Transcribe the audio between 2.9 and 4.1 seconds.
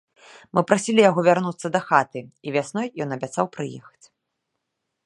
ён абяцаў прыехаць.